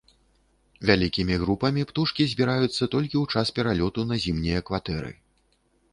Вялікімі 0.89 1.35
групамі 1.43 1.83
птушкі 1.91 2.27
збіраюцца 2.33 2.71
толькі 2.93 3.15
ў 3.21 3.23
час 3.33 3.47
пералёту 3.59 3.99
на 4.13 4.21
зімнія 4.25 4.59
кватэры. 4.71 5.11